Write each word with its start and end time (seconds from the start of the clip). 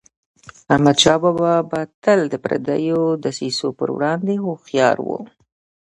احمدشاه 0.73 1.17
بابا 1.23 1.53
به 1.69 1.79
تل 2.03 2.19
د 2.29 2.33
پردیو 2.43 2.99
دسیسو 3.23 3.67
پر 3.77 3.89
وړاندي 3.95 4.35
هوښیار 4.43 4.97
و. 5.01 5.09